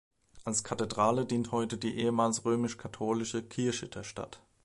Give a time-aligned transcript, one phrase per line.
[0.45, 4.41] Als Kathedrale dient heute die ehemals römisch-katholische Kirche der Stadt.